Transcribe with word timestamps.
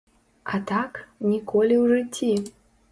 А 0.53 0.59
так, 0.71 0.91
ніколі 1.31 1.75
ў 1.83 1.95
жыцці! 1.95 2.33